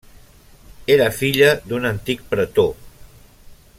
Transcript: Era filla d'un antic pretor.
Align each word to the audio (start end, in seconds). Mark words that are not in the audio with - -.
Era 0.93 1.09
filla 1.17 1.51
d'un 1.73 1.85
antic 1.91 2.27
pretor. 2.33 2.73